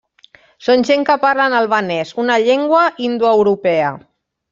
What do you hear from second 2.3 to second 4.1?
llengua indoeuropea.